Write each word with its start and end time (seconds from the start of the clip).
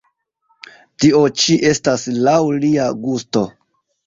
Tio 1.03 1.19
ĉi 1.41 1.57
estas 1.73 2.07
laŭ 2.29 2.39
lia 2.65 2.89
gusto. 3.05 3.47